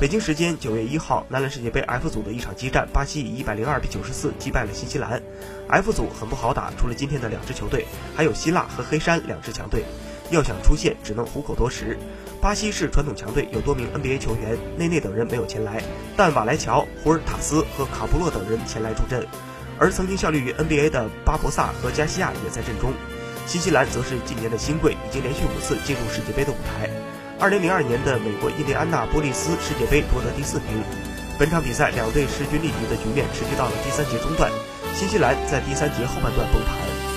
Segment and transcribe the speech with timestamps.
[0.00, 5.20] 北京时间九月一号，男篮世界杯 F 组的一场激战，巴西以一百零二比九十四击败了新西兰。
[5.68, 7.84] F 组很不好打，除了今天的两支球队，
[8.16, 9.84] 还有希腊和黑山两支强队。
[10.30, 11.98] 要想出线，只能虎口夺食。
[12.40, 15.82] 巴西是传统强队，有多名 NBA 球员，内内等人没有前来，
[16.16, 19.26] 但瓦莱乔、胡尔塔斯和卡布洛等人前来助阵。
[19.78, 22.94] 而曾经效力于 NBA 的巴博萨和加西亚也在阵中。
[23.46, 26.88] 新西兰则是今年的新贵，已经连续五次进入世界杯的舞台。
[27.40, 30.84] 二零零二年的美国印第安纳波利斯世界杯夺得第四名。
[31.38, 34.52] 本场比赛两队势均力敌的局面持续到了第三节中段，
[34.94, 37.09] 新西兰在第三节后半段崩盘。